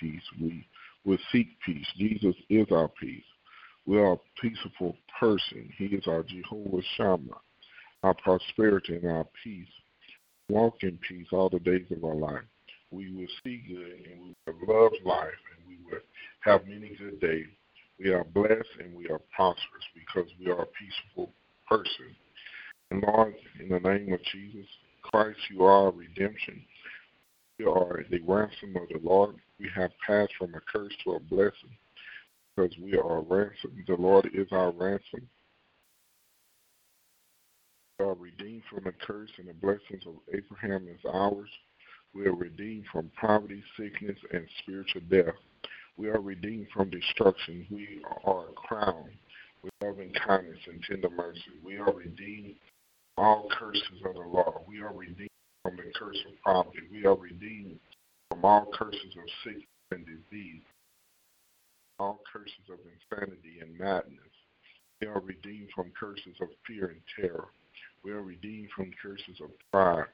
[0.00, 0.22] Peace.
[0.40, 0.66] We
[1.04, 1.86] will seek peace.
[1.96, 3.24] Jesus is our peace.
[3.86, 5.72] We are a peaceful person.
[5.78, 7.40] He is our Jehovah Shammah,
[8.02, 9.66] our prosperity and our peace.
[10.50, 12.44] Walk in peace all the days of our life.
[12.90, 16.00] We will see good and we will love life and we will
[16.40, 17.46] have many good days.
[17.98, 21.32] We are blessed and we are prosperous because we are a peaceful
[21.68, 22.14] person.
[22.90, 24.66] And Lord, in the name of Jesus
[25.02, 26.62] Christ, you are redemption.
[27.58, 29.34] You are the ransom of the Lord.
[29.58, 31.76] We have passed from a curse to a blessing
[32.54, 33.84] because we are ransomed.
[33.86, 35.28] The Lord is our ransom.
[37.98, 41.48] We are redeemed from the curse and the blessings of Abraham is ours.
[42.14, 45.34] We are redeemed from poverty, sickness, and spiritual death.
[45.96, 47.66] We are redeemed from destruction.
[47.70, 49.10] We are crowned
[49.62, 51.40] with loving kindness and tender mercy.
[51.64, 52.54] We are redeemed
[53.16, 54.62] from all curses of the law.
[54.68, 55.28] We are redeemed
[55.68, 56.80] from the curse of poverty.
[56.90, 57.78] We are redeemed
[58.30, 60.62] from all curses of sickness and disease,
[61.98, 64.18] all curses of insanity and madness.
[65.00, 67.48] We are redeemed from curses of fear and terror.
[68.02, 70.06] We are redeemed from curses of pride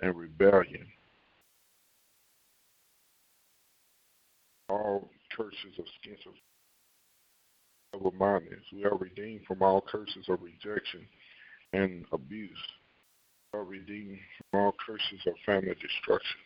[0.00, 0.86] and rebellion.
[4.68, 6.32] All curses of schizophrenia,
[7.92, 8.64] double-mindedness.
[8.72, 11.06] We are redeemed from all curses of rejection
[11.74, 12.50] and abuse.
[13.54, 14.18] Are redeemed
[14.50, 16.38] from all curses of family destruction.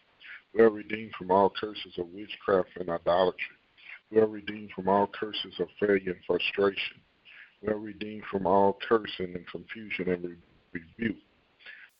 [0.53, 3.57] We are redeemed from all curses of witchcraft and idolatry.
[4.11, 6.97] We are redeemed from all curses of failure and frustration.
[7.63, 10.37] We are redeemed from all cursing and confusion and re-
[10.73, 11.23] rebuke.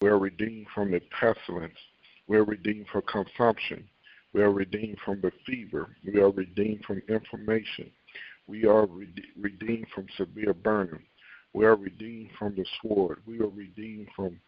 [0.01, 1.79] We are redeemed from the pestilence.
[2.27, 3.89] We are redeemed from consumption.
[4.33, 5.95] We are redeemed from the fever.
[6.05, 7.93] We are redeemed from inflammation.
[8.49, 11.05] We are rede- redeemed from severe burning.
[11.53, 13.23] We are redeemed from the sword.
[13.25, 14.41] We are redeemed from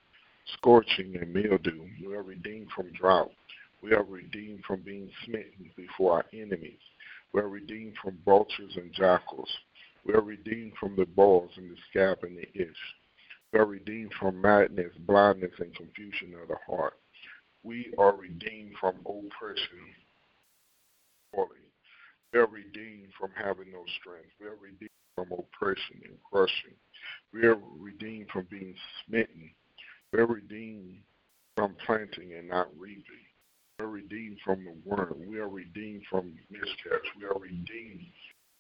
[0.55, 1.87] scorching and mildew.
[2.05, 3.31] We are redeemed from drought.
[3.83, 6.81] We are redeemed from being smitten before our enemies.
[7.33, 9.51] We are redeemed from vultures and jackals.
[10.05, 12.77] We are redeemed from the boils and the scab and the itch.
[13.53, 16.95] We are redeemed from madness, blindness, and confusion of the heart.
[17.63, 19.95] We are redeemed from oppression.
[22.33, 24.31] We are redeemed from having no strength.
[24.41, 26.77] We are redeemed from oppression and crushing.
[27.33, 28.75] We are redeemed from being
[29.07, 29.51] smitten.
[30.13, 31.01] We are redeemed
[31.57, 33.05] from planting and not reaping.
[33.79, 35.23] We are redeemed from the worm.
[35.29, 37.09] We are redeemed from miscaps.
[37.19, 38.07] We are redeemed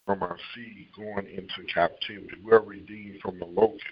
[0.06, 2.36] from our seed going into captivity.
[2.44, 3.82] We are redeemed from the locust.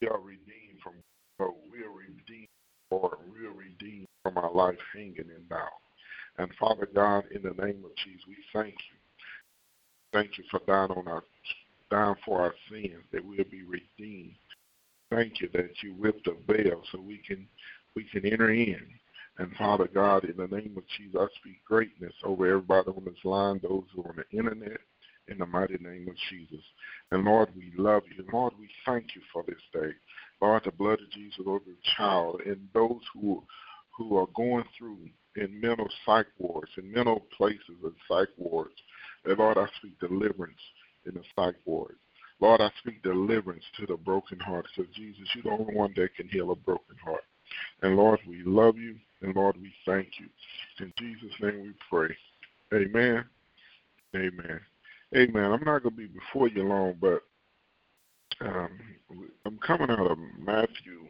[0.00, 0.92] We are redeemed from.
[1.38, 2.48] We are redeemed,
[2.90, 3.18] Lord.
[3.32, 5.68] We are redeemed from our life hanging in doubt.
[6.38, 8.98] And Father God, in the name of Jesus, we thank you.
[10.12, 11.24] Thank you for dying on our
[11.90, 14.34] dying for our sins, that we'll be redeemed.
[15.14, 17.46] Thank you that you whipped the veil so we can
[17.94, 18.82] we can enter in.
[19.38, 23.24] And Father God, in the name of Jesus, I speak greatness over everybody on this
[23.24, 24.78] line, those who are on the internet,
[25.28, 26.64] in the mighty name of Jesus.
[27.10, 28.24] And Lord, we love you.
[28.32, 29.92] Lord, we thank you for this day.
[30.40, 33.42] Lord, the blood of Jesus over the child and those who
[33.96, 34.98] who are going through
[35.36, 38.74] in mental psych wards, in mental places and psych wards.
[39.24, 40.60] And Lord, I speak deliverance
[41.06, 41.96] in the psych ward.
[42.44, 44.66] Lord, I speak deliverance to the broken heart.
[44.76, 47.24] So, Jesus, you're the only one that can heal a broken heart.
[47.80, 48.96] And Lord, we love you.
[49.22, 50.26] And Lord, we thank you.
[50.78, 52.14] In Jesus' name we pray.
[52.74, 53.24] Amen.
[54.14, 54.60] Amen.
[55.16, 55.52] Amen.
[55.52, 57.22] I'm not going to be before you long, but
[58.42, 58.68] um,
[59.46, 61.06] I'm coming out of Matthew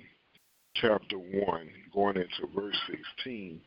[0.76, 2.76] chapter 1, going into verse
[3.16, 3.60] 16,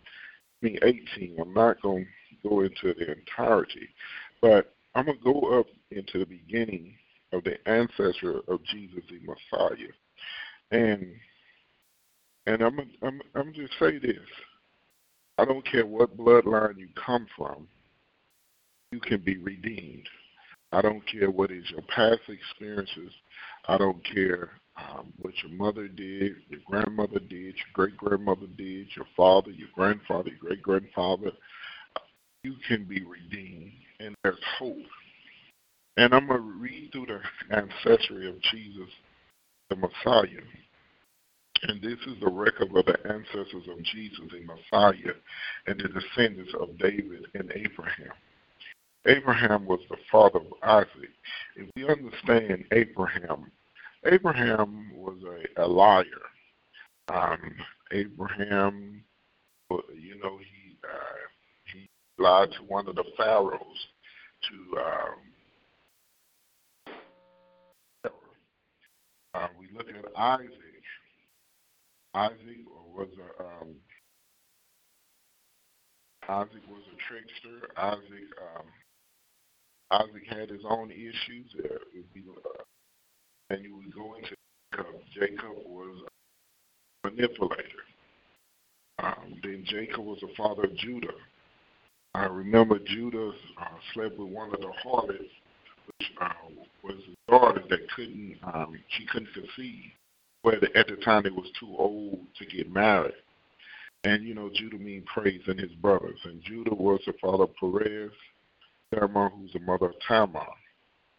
[0.63, 1.38] I mean 18.
[1.38, 3.90] I'm not going to go into the entirety,
[4.41, 6.93] but I'm going to go up into the beginning
[7.37, 9.91] of the ancestor of Jesus the Messiah.
[10.72, 11.13] And
[12.45, 14.17] and I'm I'm I'm just say this.
[15.37, 17.67] I don't care what bloodline you come from,
[18.91, 20.07] you can be redeemed.
[20.72, 23.13] I don't care what is your past experiences.
[23.67, 28.87] I don't care um, what your mother did, your grandmother did, your great grandmother did,
[28.95, 31.31] your father, your grandfather, your great grandfather.
[32.43, 34.78] You can be redeemed, and there's hope.
[35.97, 37.20] And I'm going to read through the
[37.55, 38.90] ancestry of Jesus,
[39.70, 40.44] the Messiah.
[41.64, 45.16] And this is the record of the ancestors of Jesus, the Messiah,
[45.66, 48.14] and the descendants of David and Abraham.
[49.08, 51.09] Abraham was the father of Isaac.
[51.55, 53.52] If we understand Abraham,
[54.05, 55.17] Abraham was
[55.58, 56.05] a, a liar.
[57.08, 57.55] Um,
[57.91, 59.03] Abraham,
[59.72, 61.90] you know, he uh, he
[62.22, 63.88] lied to one of the pharaohs
[64.44, 64.79] to.
[64.79, 65.27] Um,
[69.37, 70.51] uh, we look at Isaac.
[72.13, 73.75] Isaac was a um,
[76.28, 77.69] Isaac was a trickster.
[77.78, 78.66] Isaac um,
[79.91, 81.53] Isaac had his own issues.
[81.63, 82.63] Uh, uh,
[83.49, 84.35] and you would go into
[84.73, 84.85] Jacob.
[85.13, 86.03] Jacob was
[87.05, 87.84] a manipulator.
[88.99, 91.13] Um, then Jacob was the father of Judah.
[92.16, 93.31] I remember Judah
[93.61, 96.29] uh, slept with one of the harlots, which uh,
[96.84, 96.95] was
[97.28, 99.91] daughter that couldn't, um, she couldn't conceive.
[100.44, 103.14] But at the time, they was too old to get married.
[104.03, 106.20] And you know, Judah means praise and his brothers.
[106.24, 108.12] And Judah was the father of Perez,
[108.94, 110.47] Tamar, who's the mother of Tamar.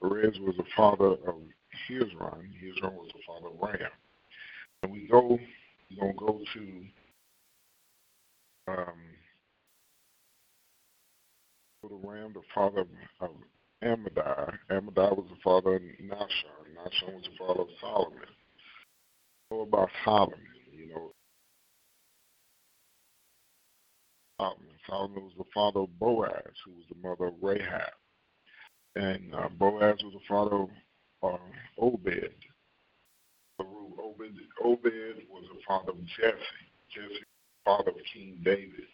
[0.01, 1.35] Perez was the father of
[1.91, 2.49] Hezron.
[2.63, 3.91] Hezron was the father of Ram.
[4.83, 5.39] And we go,
[6.01, 6.61] we're to go to
[8.69, 8.95] um,
[11.83, 12.89] go to Ram, the father of,
[13.21, 13.31] of
[13.83, 14.59] Ammadai.
[14.71, 16.75] Ammadai was the father of Nahshon.
[16.77, 18.19] Nahshon was the father of Solomon.
[19.51, 20.39] Know about Solomon,
[20.73, 21.13] you know.
[24.41, 24.67] Solomon.
[24.89, 27.93] Solomon was the father of Boaz, who was the mother of Rahab.
[28.97, 30.69] And uh, Boaz was the father of
[31.23, 31.37] uh,
[31.79, 32.35] Obed.
[33.61, 34.37] Obed.
[34.65, 34.93] Obed
[35.31, 36.67] was the father of Jesse.
[36.91, 38.87] Jesse was the father of King David.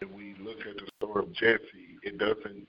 [0.00, 2.66] If we look at the story of Jesse, it doesn't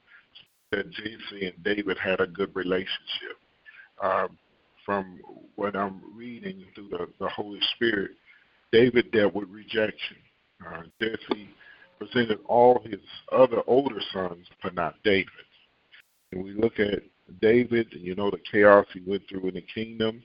[0.72, 3.38] that Jesse and David had a good relationship.
[4.02, 4.28] Uh,
[4.86, 5.19] from
[5.56, 8.12] what I'm reading through the, the Holy Spirit,
[8.72, 10.18] David dealt with rejection.
[10.66, 11.50] Uh, Jesse
[12.00, 13.00] presented all his
[13.31, 15.28] other older sons, but not David.
[16.31, 17.02] And we look at
[17.42, 20.24] David, and you know the chaos he went through in the kingdom.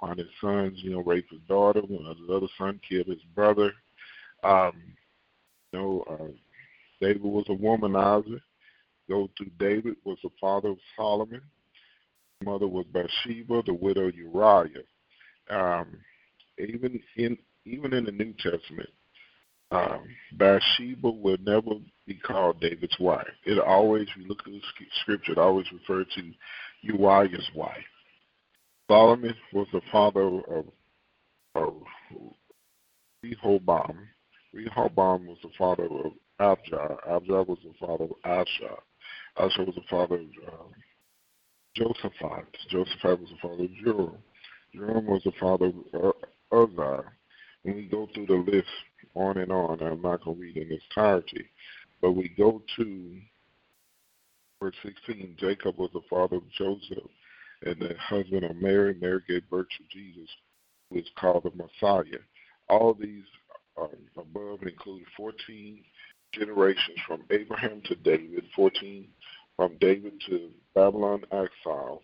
[0.00, 1.80] On his sons, you know, raped his daughter.
[1.80, 3.72] One his other son killed his brother.
[4.44, 4.72] Um,
[5.72, 6.32] you know, uh,
[7.00, 8.40] David was a womanizer.
[9.08, 11.40] Go to David was the father of Solomon.
[12.44, 14.84] Mother was Bathsheba, the widow Uriah.
[15.50, 15.98] Um,
[16.58, 18.90] even in even in the New Testament,
[19.70, 21.72] um, Bathsheba will never
[22.06, 23.26] be called David's wife.
[23.44, 24.60] It always, we look at the
[25.02, 26.32] scripture, it always referred to
[26.82, 27.76] Uriah's wife.
[28.90, 30.64] Solomon was the father of,
[31.54, 31.74] of
[33.22, 34.08] Rehoboam.
[34.54, 36.96] Rehoboam was the father of Abijah.
[37.06, 38.76] Abijah was the father of Asa.
[39.38, 40.72] Asa was the father of um,
[41.76, 42.46] Josaphat.
[42.72, 44.18] Was the father of Joram.
[44.74, 46.14] Joram was the father of
[46.52, 47.04] Uzziah.
[47.62, 48.68] When we go through the list,
[49.18, 49.80] on and on.
[49.82, 51.50] I'm not going to read in its entirety.
[52.00, 53.20] But we go to
[54.60, 55.36] verse 16.
[55.38, 57.10] Jacob was the father of Joseph
[57.62, 58.94] and the husband of Mary.
[59.00, 60.28] Mary gave birth to Jesus,
[60.90, 62.20] who is called the Messiah.
[62.68, 63.24] All these
[64.16, 65.82] above include 14
[66.32, 69.08] generations from Abraham to David, 14
[69.56, 72.02] from David to Babylon exile,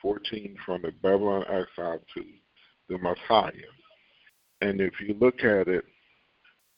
[0.00, 2.24] 14 from the Babylon exile to
[2.88, 3.52] the Messiah.
[4.60, 5.84] And if you look at it,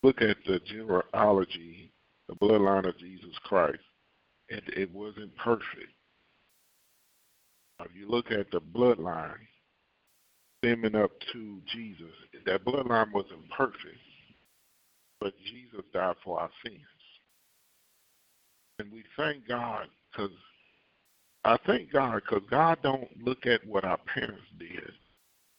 [0.03, 1.93] look at the genealogy,
[2.29, 3.81] the bloodline of Jesus Christ,
[4.49, 5.93] it, it wasn't perfect.
[7.81, 9.35] If you look at the bloodline
[10.59, 12.15] stemming up to Jesus,
[12.47, 13.99] that bloodline wasn't perfect,
[15.25, 16.79] but Jesus died for our sins.
[18.79, 20.31] And we thank God because
[21.45, 24.93] I thank God because God don't look at what our parents did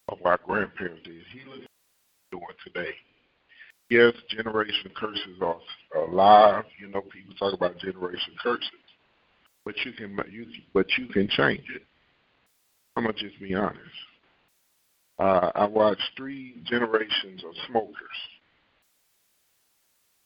[0.08, 1.24] or our grandparents did.
[1.34, 2.96] He looks at what we're doing today
[3.90, 5.58] yes, generation curses are
[6.08, 6.66] alive.
[6.80, 8.70] You know, people talk about generation curses,
[9.64, 11.84] but you can you but you can change it.
[12.96, 13.80] I'm gonna just be honest.
[15.18, 17.96] Uh, I watched three generations of smokers,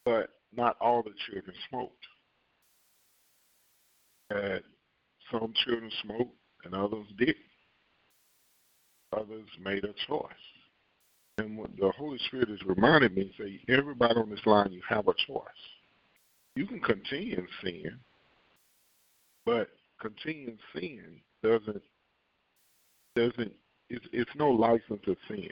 [0.10, 1.94] but not all the children smoked.
[4.32, 4.62] And
[5.32, 6.36] some children smoked
[6.66, 7.36] and others didn't.
[9.16, 10.32] Others made a choice.
[11.38, 15.08] And what the Holy Spirit has reminded me, say, everybody on this line, you have
[15.08, 15.44] a choice.
[16.56, 18.00] You can continue in sin,
[19.46, 19.70] but
[20.02, 21.82] continuing sin doesn't
[23.16, 23.54] doesn't
[23.90, 25.50] it's it's no license to sin.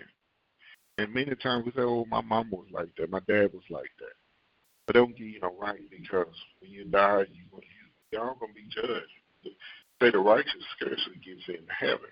[0.98, 3.92] And many times we say, "Oh, my mom was like that, my dad was like
[4.00, 4.17] that,"
[4.88, 8.66] but don't give you no right because when you die, you you y'all gonna be
[8.74, 9.56] judged.
[10.00, 12.10] The righteous scarcely gets into heaven.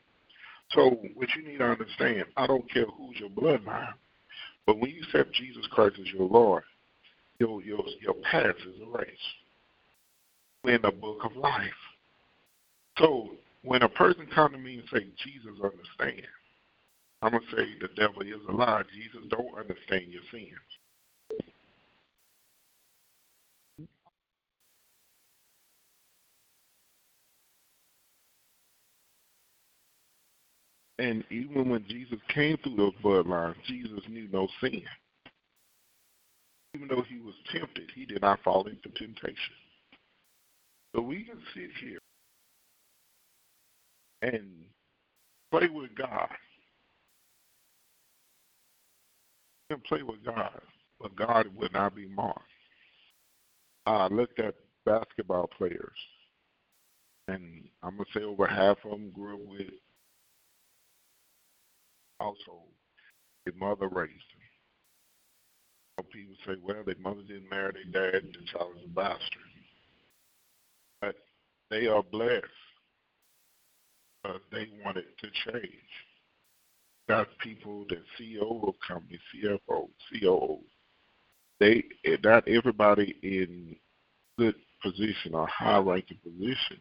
[0.72, 3.94] So what you need to understand, I don't care who's your bloodline.
[4.66, 6.64] But when you accept Jesus Christ as your Lord,
[7.40, 9.12] your your your past is erased.
[10.66, 11.70] In the book of life.
[12.98, 13.30] So
[13.64, 16.28] when a person come to me and say Jesus understands,
[17.22, 18.84] I'm gonna say the devil is a lie.
[18.94, 20.50] Jesus don't understand your sins.
[30.98, 34.82] And even when Jesus came through those bloodlines, Jesus knew no sin.
[36.74, 39.54] Even though he was tempted, he did not fall into temptation.
[40.96, 42.00] So we can sit here
[44.22, 44.50] and
[45.52, 46.30] play with God.
[49.70, 50.62] We can play with God,
[51.00, 52.40] but God will not be mocked.
[53.86, 55.98] I looked at basketball players,
[57.28, 59.74] and I'm gonna say over half of them grew up with
[62.20, 62.70] household.
[63.46, 66.06] Their mother raised them.
[66.12, 69.22] People say, well, their mother didn't marry their dad, and the child is a bastard.
[71.02, 71.16] But
[71.70, 72.46] they are blessed.
[74.52, 75.72] They wanted to change.
[77.08, 80.60] Got people that CEO of companies, CFO, COO.
[81.60, 83.76] They eh, not everybody in
[84.38, 86.78] good position or high ranking position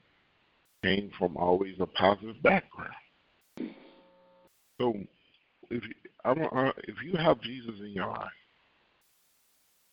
[0.83, 2.93] came from always a positive background.
[4.81, 4.95] So
[5.71, 5.94] if you,
[6.25, 8.28] I if you have Jesus in your life,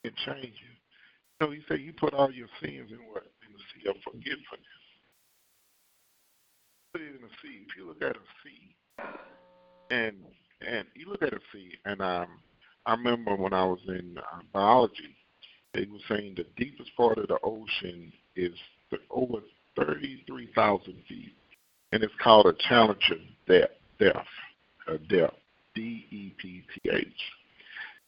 [0.03, 1.45] it changes you.
[1.45, 4.43] Know, you say you put all your sins in what in the sea of forgiveness.
[6.93, 7.65] Put it in the sea.
[7.67, 8.75] If you look at a sea,
[9.89, 10.15] and
[10.67, 12.27] and you look at a sea, and um,
[12.85, 15.15] I remember when I was in uh, biology,
[15.73, 18.53] they were saying the deepest part of the ocean is
[18.91, 19.39] the, over
[19.75, 21.35] thirty-three thousand feet,
[21.91, 23.77] and it's called a challenger depth.
[23.99, 24.27] Depth.
[24.87, 25.37] A depth.
[25.81, 27.07] D E P T H.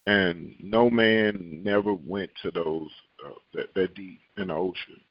[0.05, 2.89] And no man never went to those
[3.25, 5.01] uh, that, that deep in the ocean.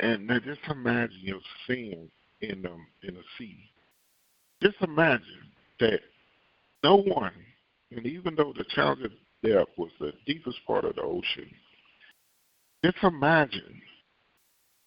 [0.00, 2.08] And now just imagine your sin
[2.40, 3.58] in the in the sea.
[4.62, 6.00] Just imagine that
[6.82, 7.32] no one,
[7.90, 11.50] and even though the challenge of depth was the deepest part of the ocean,
[12.82, 13.82] just imagine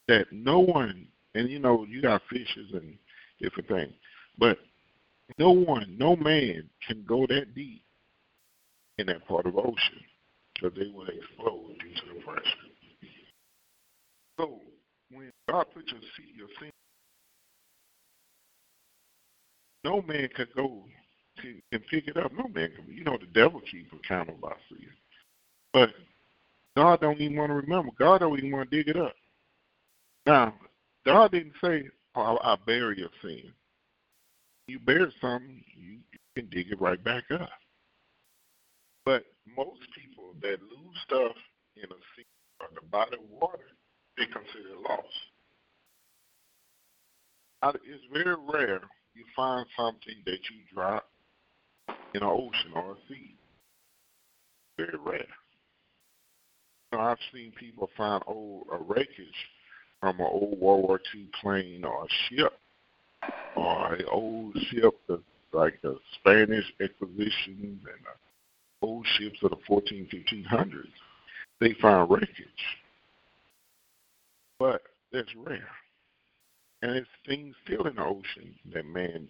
[0.08, 2.98] that no one, and you know you got fishes and
[3.40, 3.94] different things,
[4.40, 4.58] but
[5.38, 7.84] no one, no man can go that deep
[8.98, 10.02] in that part of the ocean
[10.56, 12.68] because they will explode due to the pressure.
[14.40, 14.60] So
[15.12, 16.72] when God puts your seed, your sin,
[19.84, 20.84] no man can go
[21.72, 22.32] and pick it up.
[22.34, 22.86] No man can.
[22.88, 24.36] You know the devil keeps account of
[24.70, 24.88] sin,
[25.74, 25.90] but
[26.76, 27.92] God don't even want to remember.
[27.98, 29.14] God don't even want to dig it up.
[30.26, 30.56] Now,
[31.06, 33.54] God didn't say, oh, "I'll, I'll bury your sin."
[34.68, 36.00] You bury something, you,
[36.36, 37.50] can dig it right back up.
[39.06, 39.24] But
[39.56, 41.36] most people that lose stuff
[41.76, 42.26] in a sea
[42.62, 43.72] or the body of water,
[44.18, 45.08] they consider it lost.
[47.86, 48.82] It's very rare
[49.16, 51.10] you find something that you drop
[52.14, 53.36] in an ocean or a sea.
[54.78, 55.26] Very rare.
[56.92, 59.10] You know, I've seen people find old wreckage
[60.00, 62.54] from an old World War II plane or a ship
[63.56, 64.94] or an old ship
[65.54, 70.88] like the Spanish Expositions and the old ships of the 14, 1500s.
[71.60, 72.66] They find wreckage.
[74.60, 74.82] But
[75.12, 75.70] that's rare.
[76.82, 79.28] And it's things still in the ocean that man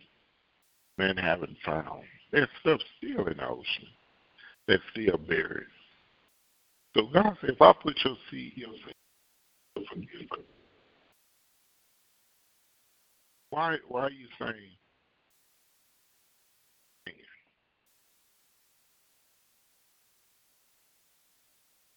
[0.97, 2.03] man haven't found.
[2.31, 3.87] There's stuff still in the ocean
[4.67, 5.67] that's still buried.
[6.95, 10.29] So God said, if I put your seed, your seed, forgive
[13.57, 14.71] why why are you saying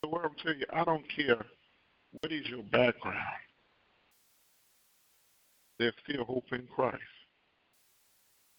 [0.02, 1.44] So what I'm telling you, I don't care
[2.18, 3.18] what is your background.
[5.78, 6.96] There's still hope in Christ.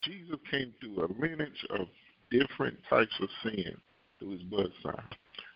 [0.04, 1.88] Jesus came through a lineage of
[2.30, 3.76] different types of sin
[4.20, 5.10] through his blood sign,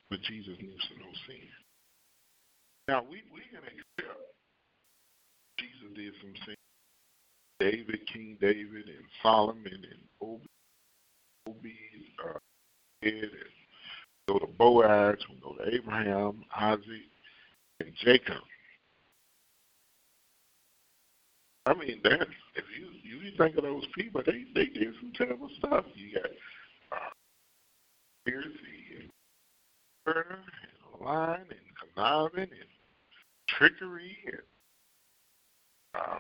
[0.10, 1.48] but Jesus knew no sin.
[2.88, 4.20] Now we we can accept
[5.60, 6.65] Jesus did some sin.
[7.60, 10.48] David, King David, and Solomon, and Obed,
[11.48, 11.68] Obed
[12.24, 12.40] uh,
[13.02, 13.32] and
[14.28, 16.84] go to Boaz, we go to Abraham, Isaac,
[17.80, 18.42] and Jacob.
[21.68, 25.50] I mean, that if you you think of those people, they they did some terrible
[25.58, 25.86] stuff.
[25.96, 26.26] You got
[26.92, 27.10] uh,
[28.26, 29.10] conspiracy and
[30.06, 32.70] murder and lying and conniving and
[33.48, 34.42] trickery and
[35.96, 36.20] um,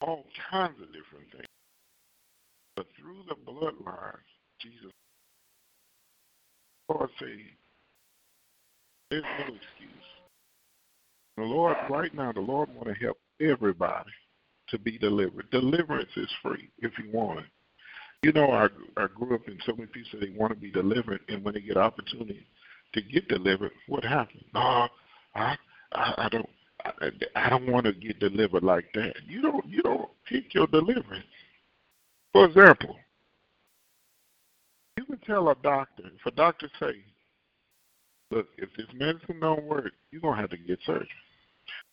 [0.00, 1.46] all kinds of different things.
[2.76, 4.18] But through the bloodline,
[4.60, 4.92] Jesus,
[6.88, 7.34] Lord say,
[9.10, 10.08] there's no excuse.
[11.36, 14.10] The Lord, right now, the Lord want to help everybody
[14.68, 15.50] to be delivered.
[15.50, 17.46] Deliverance is free if you want it.
[18.22, 21.20] You know, I I grew up in so many people they want to be delivered,
[21.28, 22.44] and when they get opportunity
[22.92, 24.42] to get delivered, what happens?
[24.52, 24.88] No,
[25.34, 25.56] I
[25.92, 26.48] I, I don't
[27.00, 29.14] I, I don't want to get delivered like that.
[29.26, 31.24] You don't you don't pick your deliverance.
[32.32, 32.96] For example,
[34.96, 37.02] you can tell a doctor if a doctor say,
[38.30, 41.08] "Look, if this medicine don't work, you're gonna have to get surgery."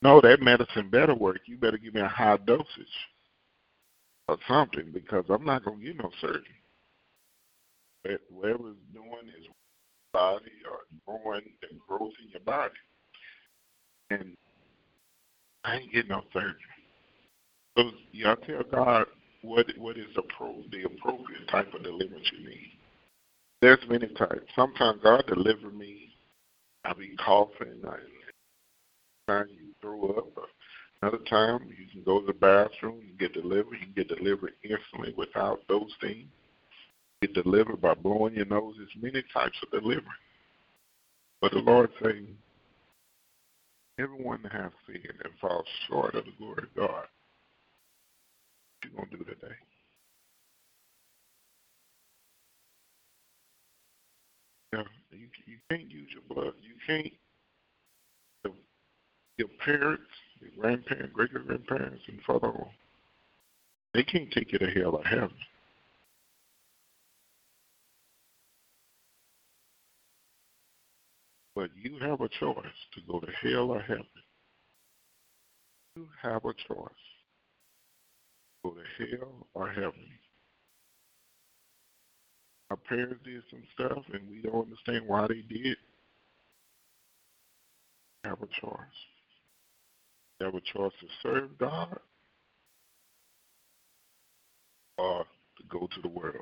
[0.02, 1.40] No, that medicine better work.
[1.46, 2.68] You better give me a high dosage
[4.28, 6.44] or something because I'm not to get no surgery.
[8.04, 9.48] But whatever's doing is
[10.14, 12.74] body or growing and growth in your body.
[14.12, 14.38] And
[15.66, 16.56] I ain't getting no surgery.
[17.78, 19.08] So y'all tell God
[19.42, 20.06] what what is
[20.38, 22.72] pro, the appropriate type of deliverance you need.
[23.62, 24.46] There's many types.
[24.56, 26.10] Sometimes God deliver me.
[26.84, 27.82] I be coughing.
[27.88, 30.28] I, you throw up.
[31.02, 33.74] Another time, you can go to the bathroom, you get delivered.
[33.80, 36.28] You can get delivered instantly without those things.
[37.22, 38.76] Get delivered by blowing your nose.
[38.78, 40.08] There's many types of deliverance.
[41.42, 42.38] But the Lord saying,
[44.00, 47.08] everyone that has sinned and falls short of the glory of God.
[48.82, 49.56] What you gonna do today?
[54.74, 56.54] Yeah, you you can't use your blood.
[56.62, 57.14] You can't.
[59.38, 60.04] Your parents
[60.40, 62.52] your grandparents, great grandparents, and father,
[63.94, 65.32] they can't take you to hell or heaven.
[71.56, 74.06] But you have a choice to go to hell or heaven.
[75.96, 76.90] You have a choice.
[78.64, 80.10] Go to hell or heaven.
[82.70, 85.78] Our parents did some stuff and we don't understand why they did.
[88.26, 89.00] Have a choice.
[90.40, 91.98] You have a choice to serve God
[94.98, 96.36] or to go to the world.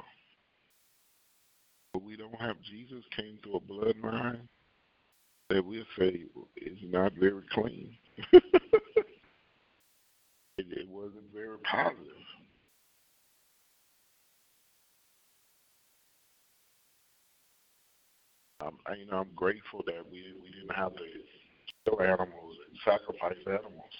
[1.94, 4.48] But we don't have Jesus came through a bloodline
[5.54, 6.24] that we'll say
[6.58, 7.96] is not very clean.
[8.34, 8.44] it,
[10.58, 12.00] it wasn't very positive.
[18.62, 21.04] Um, I, you know, I'm grateful that we we didn't have to
[21.86, 23.94] kill animals and sacrifice animals.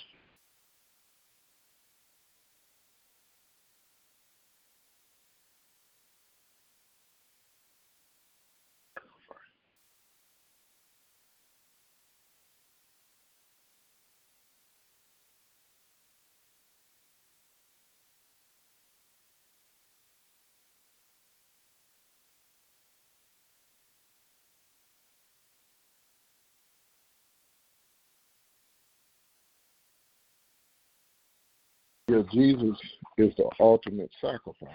[32.14, 32.78] Yeah, Jesus
[33.18, 34.70] is the ultimate sacrifice.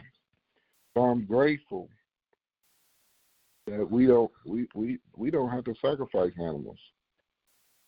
[0.95, 1.89] So I'm grateful
[3.69, 6.79] that we don't we, we, we don't have to sacrifice animals.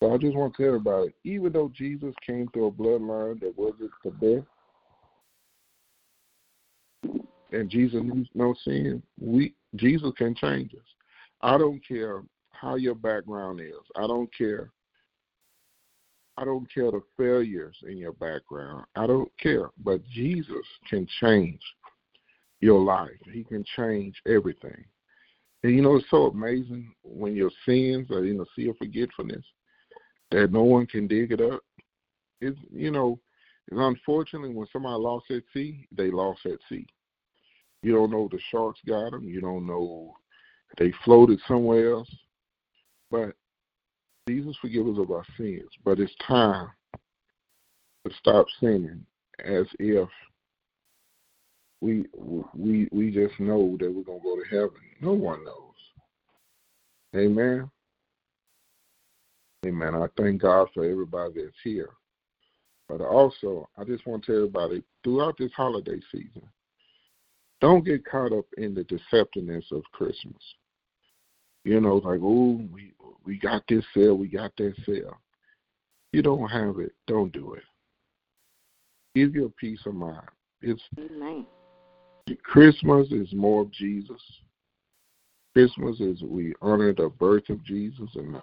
[0.01, 3.59] So I just want to tell everybody, even though Jesus came through a bloodline that
[3.59, 4.47] wasn't the best,
[7.51, 10.87] and Jesus needs no sin, we Jesus can change us.
[11.41, 13.75] I don't care how your background is.
[13.97, 14.71] I don't care
[16.41, 18.87] I don't care the failures in your background.
[18.97, 19.69] I don't care.
[19.85, 21.61] But Jesus can change
[22.61, 23.11] your life.
[23.31, 24.85] He can change everything.
[25.63, 29.45] And you know, it's so amazing when your sins are in a sea of forgetfulness
[30.31, 31.61] that no one can dig it up.
[32.41, 33.21] It's you know,
[33.69, 36.87] it's unfortunately when somebody lost at sea, they lost at sea.
[37.83, 39.25] You don't know the sharks got them.
[39.25, 40.15] You don't know
[40.79, 42.11] they floated somewhere else.
[43.11, 43.35] But
[44.29, 46.69] Jesus forgive us of our sins, but it's time
[48.07, 49.05] to stop sinning
[49.45, 50.09] as if
[51.81, 52.05] we
[52.55, 54.81] we we just know that we're gonna go to heaven.
[55.01, 55.75] No one knows.
[57.17, 57.71] Amen.
[59.67, 59.95] Amen.
[59.95, 61.91] I thank God for everybody that's here.
[62.89, 66.43] But also, I just want to tell everybody throughout this holiday season,
[67.61, 70.43] don't get caught up in the deceptiveness of Christmas.
[71.65, 72.93] You know, like, oh, we
[73.25, 75.19] we got this sale, we got that sale.
[76.13, 77.63] You don't have it, don't do it.
[79.15, 80.29] Give your peace of mind.
[80.63, 81.47] It's Amen.
[82.43, 84.21] Christmas is more of Jesus.
[85.53, 88.43] Christmas is we honor the birth of Jesus and the,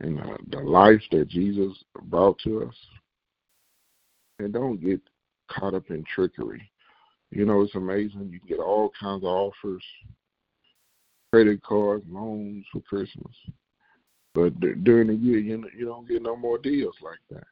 [0.00, 1.72] and the, the life that Jesus
[2.04, 2.74] brought to us.
[4.38, 5.00] And don't get
[5.50, 6.70] caught up in trickery.
[7.30, 8.30] You know, it's amazing.
[8.32, 9.84] You can get all kinds of offers,
[11.32, 13.34] credit cards, loans for Christmas.
[14.34, 17.46] But during the year, you you don't get no more deals like that.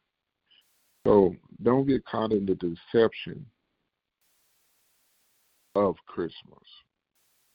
[1.07, 3.45] So don't get caught in the deception
[5.75, 6.63] of Christmas.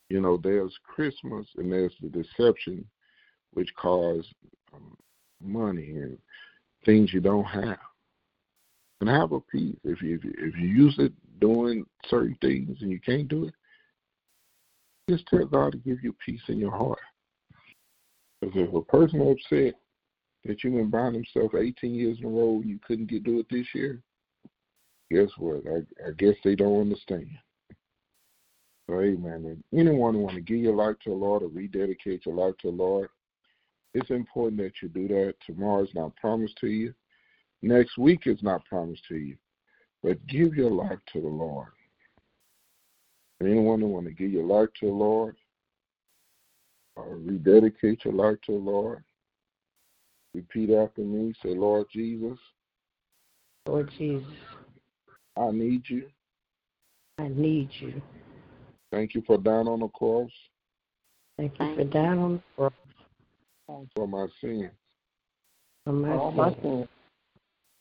[0.10, 2.86] You know, there's Christmas and there's the deception,
[3.54, 4.26] which cause
[4.74, 4.98] um,
[5.42, 6.18] money and
[6.86, 7.80] things you don't have.
[9.02, 9.76] And have a peace.
[9.84, 13.46] If you, if you if you use it doing certain things and you can't do
[13.46, 13.54] it,
[15.10, 17.00] just tell God to give you peace in your heart.
[18.44, 19.76] Because if a person upset
[20.44, 23.40] that you've been buying themselves 18 years in a row and you couldn't get do
[23.40, 24.02] it this year,
[25.10, 25.64] guess what?
[25.68, 27.30] I, I guess they don't understand.
[28.88, 29.64] So, amen.
[29.74, 32.72] Anyone who want to give your life to the Lord or rededicate your life to
[32.72, 33.10] the Lord,
[33.94, 35.36] it's important that you do that.
[35.46, 36.94] Tomorrow is not promised to you.
[37.62, 39.38] Next week is not promised to you.
[40.02, 41.70] But give your life to the Lord.
[43.42, 45.43] Anyone who want to give your life to the Lord or
[46.96, 49.04] Uh, rededicate your life to the Lord,
[50.36, 51.34] repeat after me.
[51.42, 52.38] Say, Lord Jesus.
[53.68, 54.28] Lord Jesus.
[55.36, 56.08] I need you.
[57.18, 58.02] I need you.
[58.92, 60.30] Thank you for dying on the cross.
[61.38, 63.88] Thank you for dying on the cross.
[63.96, 64.70] For my sins.
[65.86, 66.88] For my sins.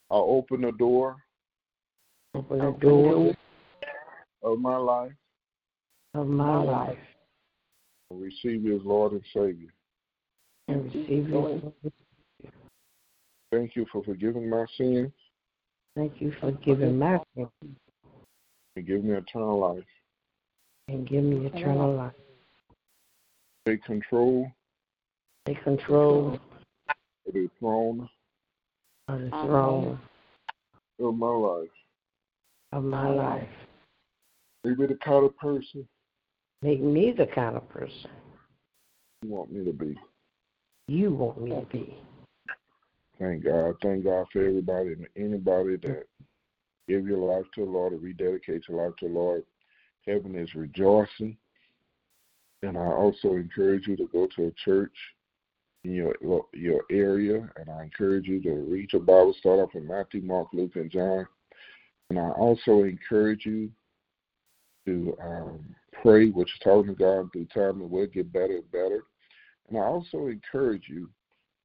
[0.09, 1.17] I open the door.
[2.33, 3.35] Open the door
[4.41, 5.11] of my life.
[6.15, 6.97] Of my life.
[8.19, 9.73] Receive you as Lord and Savior.
[10.67, 11.73] And receive you.
[13.51, 15.11] Thank you for forgiving my sins.
[15.95, 17.49] Thank you for giving my sins.
[18.75, 19.83] And give me eternal life
[20.87, 22.13] and give me eternal life.
[23.65, 24.51] Take control.
[25.45, 26.39] Take control
[26.87, 28.09] of the throne.
[29.07, 29.99] Of the throne.
[30.99, 31.69] Of my life.
[32.71, 33.47] Of my life.
[34.63, 35.87] Me the kind of person.
[36.63, 38.09] Make me the kind of person.
[39.21, 39.99] You want me to be.
[40.87, 41.97] You want me to be.
[43.19, 43.75] Thank God.
[43.81, 46.05] Thank God for everybody and anybody that
[46.87, 49.43] give your life to the Lord or rededicate your life to the Lord.
[50.07, 51.37] Heaven is rejoicing.
[52.61, 54.95] And I also encourage you to go to a church
[55.83, 56.15] in your
[56.53, 60.47] your area, and I encourage you to read your Bible, start off in Matthew, Mark,
[60.53, 61.27] Luke, and John.
[62.09, 63.69] And I also encourage you
[64.85, 68.71] to um, pray, which is talking to God through time, and we'll get better and
[68.71, 69.03] better.
[69.69, 71.09] And I also encourage you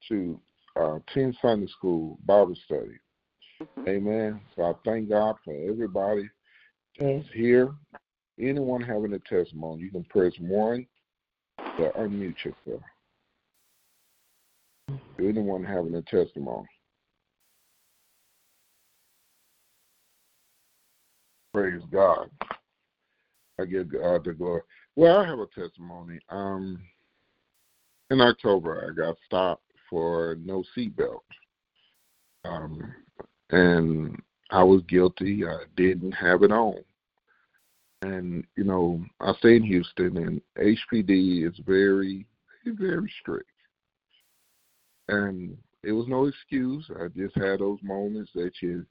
[0.07, 0.39] to
[0.79, 2.97] uh, attend Sunday school Bible study.
[3.61, 3.89] Mm-hmm.
[3.89, 4.41] Amen.
[4.55, 6.27] So I thank God for everybody
[6.97, 7.73] that's here
[8.39, 10.87] Anyone having a testimony, you can press one
[11.57, 12.81] to unmute yourself.
[15.19, 16.67] Anyone having a testimony.
[21.53, 22.29] Praise God.
[23.59, 24.61] I give God the glory.
[24.95, 26.19] Well, I have a testimony.
[26.29, 26.81] Um,
[28.11, 31.19] in October, I got stopped for no seatbelt.
[32.45, 32.93] Um,
[33.51, 35.45] and I was guilty.
[35.45, 36.83] I didn't have it on
[38.01, 42.25] and you know I stay in Houston, and HPD is very,
[42.65, 43.49] very strict,
[45.07, 46.89] and it was no excuse.
[46.99, 48.85] I just had those moments that you,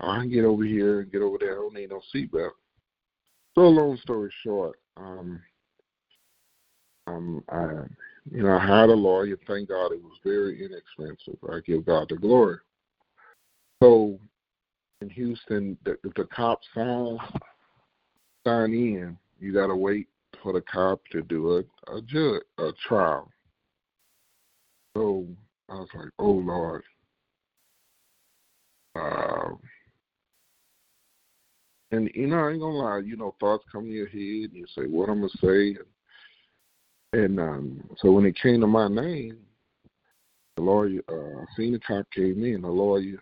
[0.00, 1.52] oh, I can get over here and get over there.
[1.52, 2.50] I don't need no seatbelt.
[3.54, 5.40] So long story short, um,
[7.06, 7.64] um, I,
[8.30, 9.36] you know, I hired a lawyer.
[9.46, 11.38] Thank God it was very inexpensive.
[11.50, 12.58] I give God the glory.
[13.82, 14.18] So
[15.00, 17.20] in Houston, the, the cop signs
[18.46, 20.08] sign in, you got to wait
[20.42, 23.30] for the cop to do a a judge a trial.
[24.96, 25.26] So
[25.68, 26.82] I was like, oh Lord.
[28.94, 29.50] Uh,
[31.90, 34.54] and you know, I ain't gonna lie, you know, thoughts come to your head, and
[34.54, 35.76] you say, "What I'm gonna say?"
[37.12, 39.38] And, and um, so when it came to my name,
[40.56, 42.62] the lawyer, uh, seen the cop came in.
[42.62, 43.20] The lawyer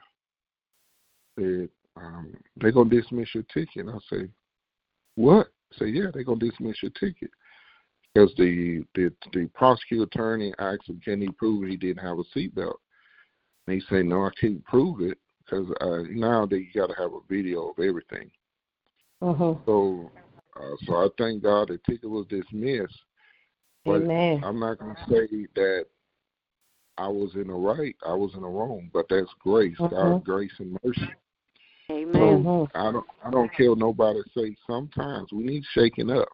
[1.38, 4.28] said, um, "They're gonna dismiss your ticket." And I say,
[5.16, 5.48] what?
[5.78, 7.30] Say, yeah, they're gonna dismiss your ticket
[8.16, 12.38] because the the the prosecutor attorney asked him, can he prove he didn't have a
[12.38, 12.76] seatbelt?
[13.66, 17.12] And he said, no, I can't prove it because uh, nowadays you got to have
[17.12, 18.30] a video of everything.
[19.22, 19.54] Uh-huh.
[19.64, 20.10] So,
[20.56, 22.98] uh, so I thank God the ticket was dismissed.
[23.84, 24.42] But Amen.
[24.44, 25.86] I'm not gonna say that
[26.98, 29.88] I was in the right, I was in the wrong, but that's grace, uh-huh.
[29.88, 31.12] God's grace and mercy.
[31.90, 32.42] Amen.
[32.44, 34.56] So I don't I don't care what nobody say.
[34.66, 36.28] Sometimes we need shaking up,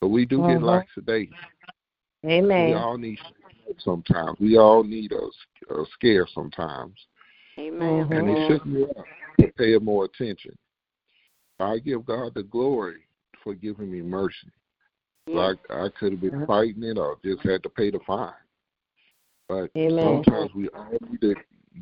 [0.00, 1.28] but we do get like today.
[2.24, 2.68] Amen.
[2.68, 3.18] We all need
[3.80, 4.38] sometimes.
[4.40, 6.94] We all need a, a scare sometimes.
[7.58, 8.08] Amen.
[8.10, 9.04] And it shook me up
[9.40, 10.56] to pay more attention.
[11.62, 13.02] I give God the glory
[13.42, 14.50] for giving me mercy.
[15.26, 15.56] Yes.
[15.70, 16.46] I, I could have been Mhm.
[16.46, 18.34] fighting it or just had to pay the fine.
[19.48, 20.24] But Amen.
[20.24, 21.34] sometimes we all need to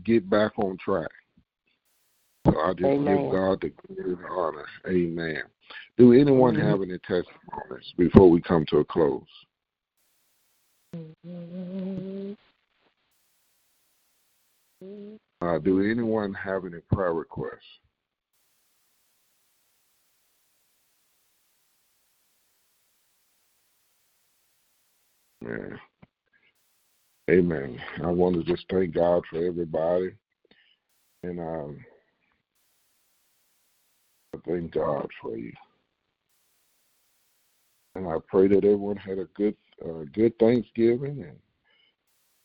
[0.05, 1.11] get back on track.
[2.47, 3.23] So I just Amen.
[3.23, 4.67] give God the glory and honor.
[4.87, 5.43] Amen.
[5.97, 6.63] Do anyone Mhm.
[6.63, 9.27] have any testimonies before we come to a close?
[15.43, 17.81] Uh, do anyone have any prayer requests?
[25.45, 25.77] Yeah.
[27.31, 27.81] Amen.
[28.03, 30.13] I want to just thank God for everybody.
[31.23, 31.85] And um,
[34.35, 35.53] I thank God for you.
[37.95, 41.39] And I pray that everyone had a good uh, good Thanksgiving and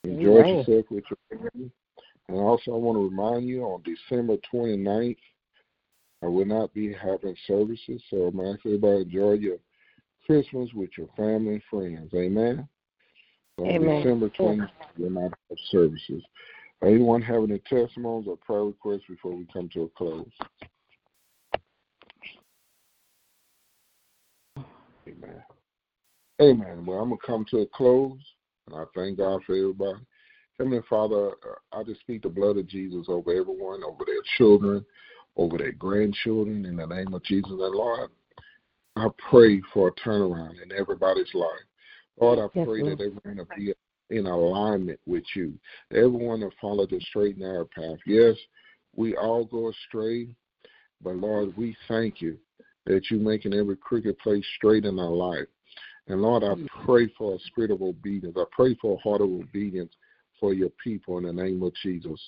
[0.03, 0.57] enjoy Amen.
[0.57, 1.71] yourself with your family.
[2.27, 5.17] And also, I want to remind you on December 29th,
[6.23, 8.01] I will not be having services.
[8.09, 9.57] So I'm asking everybody to enjoy your
[10.25, 12.13] Christmas with your family and friends.
[12.15, 12.67] Amen.
[13.57, 14.03] On Amen.
[14.03, 16.21] December 20th, we'll not have services.
[16.83, 20.29] Anyone have any testimonies or prayer requests before we come to a close?
[25.07, 25.43] Amen.
[26.41, 26.85] Amen.
[26.85, 28.19] Well, I'm going to come to a close,
[28.67, 29.99] and I thank God for everybody.
[30.59, 34.85] Heavenly Father, uh, I just speak the blood of Jesus over everyone, over their children,
[35.37, 37.51] over their grandchildren, in the name of Jesus.
[37.51, 38.09] And Lord,
[38.97, 41.49] I pray for a turnaround in everybody's life.
[42.19, 42.97] Lord, I Yes, pray Lord.
[42.97, 43.73] that everyone will be
[44.09, 45.57] in alignment with you.
[45.91, 47.99] Everyone will follow the straight and narrow path.
[48.05, 48.35] Yes,
[48.95, 50.27] we all go astray,
[51.01, 52.37] but Lord, we thank you
[52.85, 55.47] that you're making every crooked place straight in our life.
[56.07, 56.67] And Lord, I mm.
[56.85, 58.37] pray for a spirit of obedience.
[58.37, 59.91] I pray for a heart of obedience
[60.39, 62.19] for your people in the name of Jesus.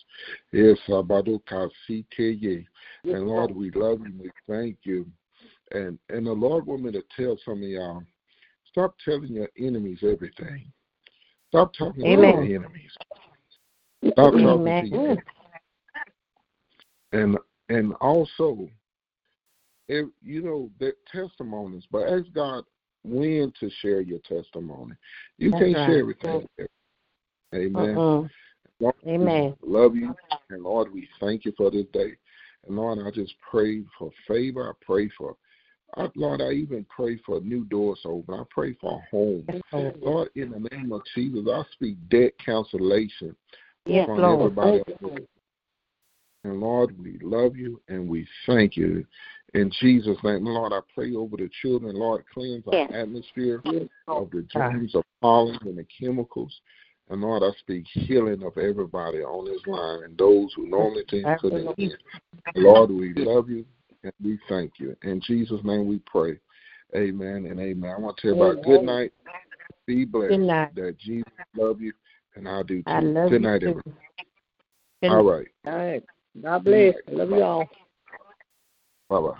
[3.04, 4.14] Yes, and Lord, we love you.
[4.20, 5.06] We thank you.
[5.72, 8.04] And and the Lord want me to tell some of y'all,
[8.78, 10.72] stop telling your enemies everything.
[11.50, 12.36] Stop talking Amen.
[12.36, 12.92] to your enemies.
[14.12, 14.88] Stop talking to Amen.
[14.92, 15.24] your enemies.
[17.12, 17.38] And
[17.70, 18.70] and also,
[19.88, 22.66] if you know that testimonies, but ask God
[23.04, 24.94] when to share your testimony.
[25.38, 25.86] You That's can't right.
[25.86, 26.48] share everything.
[27.56, 27.98] Amen.
[27.98, 28.28] Uh-uh.
[28.80, 29.56] Lord, Amen.
[29.66, 30.14] love you.
[30.50, 32.12] And Lord, we thank you for this day.
[32.68, 34.70] And Lord, I just pray for favor.
[34.70, 35.36] I pray for,
[35.96, 38.36] I, Lord, I even pray for new doors open.
[38.36, 39.48] I pray for a home.
[39.74, 40.30] Yes, Lord.
[40.36, 43.36] In the name of Jesus, I speak debt cancellation
[43.86, 44.58] Yes, Lord.
[44.58, 44.84] everybody.
[46.44, 49.06] And Lord, we love you and we thank you.
[49.54, 51.96] In Jesus' name, Lord, I pray over the children.
[51.96, 52.92] Lord, cleanse our Yes.
[52.92, 56.62] atmosphere Yes, of the germs of pollen and the chemicals.
[57.10, 61.06] And Lord, I speak healing of everybody on this line and those who normally
[61.40, 62.00] put it.
[62.56, 63.66] Lord, we love you
[64.04, 64.96] and we thank you.
[65.04, 66.40] In Jesus' name we pray.
[66.96, 67.94] Amen and amen.
[67.98, 69.14] I want to tell everybody good night.
[69.86, 70.30] Be blessed.
[70.30, 70.76] Good night.
[70.76, 71.94] That Jesus love you
[72.36, 72.84] and I do too.
[72.88, 73.68] I love good you night, too.
[73.68, 73.98] everyone.
[75.02, 75.48] Good All right.
[75.66, 76.04] All right.
[76.42, 76.96] God bless.
[77.10, 77.70] Love you all.
[79.10, 79.40] Bye bye.